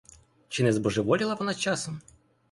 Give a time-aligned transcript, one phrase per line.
[0.49, 2.01] Чи не збожеволіла вона часом?